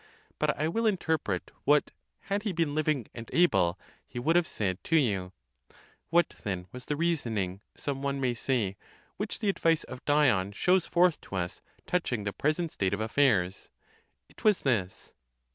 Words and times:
But 0.39 0.57
I 0.59 0.67
will 0.67 0.87
interpret 0.87 1.51
what, 1.63 1.91
had 2.21 2.41
he 2.41 2.53
been 2.53 2.73
living 2.73 3.05
and 3.13 3.29
able, 3.31 3.77
he 4.07 4.17
would 4.17 4.35
have 4.35 4.47
said+ 4.47 4.83
to 4.85 4.95
you. 4.95 5.31
What 6.09 6.29
then 6.43 6.65
was 6.71 6.85
the 6.87 6.95
reasoning, 6.95 7.61
some 7.77 8.01
one 8.01 8.19
may 8.19 8.33
say, 8.33 8.77
which 9.17 9.41
the 9.41 9.49
advice 9.49 9.83
of 9.83 10.03
Dion 10.05 10.53
shows 10.53 10.87
forth 10.87 11.21
to 11.21 11.35
us 11.35 11.61
touching 11.85 12.23
the 12.23 12.33
pre 12.33 12.51
sent 12.51 12.71
state 12.71 12.95
of 12.95 12.99
affairs? 12.99 13.69
It 14.27 14.43
was 14.43 14.63
this. 14.63 15.13